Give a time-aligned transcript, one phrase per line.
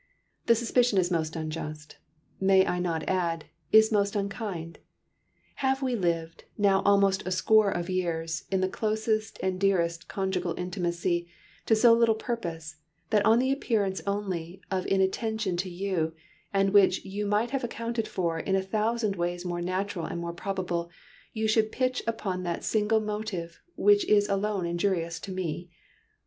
[0.47, 1.97] "The suspicion is most unjust;
[2.39, 4.79] may I not add, is most unkind.
[5.57, 10.55] Have we lived, now almost a score of years, in the closest and dearest conjugal
[10.57, 11.29] intimacy
[11.67, 12.77] to so little purpose,
[13.11, 16.15] that on the appearance only, of inattention to you,
[16.51, 20.33] and which you might have accounted for in a thousand ways more natural and more
[20.33, 20.89] probable,
[21.31, 25.69] you should pitch upon that single motive which is alone injurious to me?